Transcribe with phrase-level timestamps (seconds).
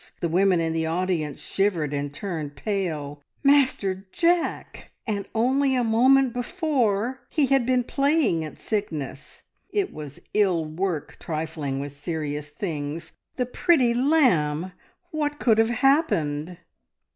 [0.19, 3.21] The women in the audience shivered and turned pale.
[3.43, 4.89] Master Jack!
[5.05, 9.43] And only a moment before he had been playing at sickness.
[9.69, 13.11] It was ill work trifling with serious things.
[13.35, 14.71] The pretty lamb!
[15.11, 16.57] What could have happened?